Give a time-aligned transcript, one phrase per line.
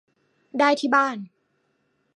[0.59, 1.17] ได้ที่บ้าน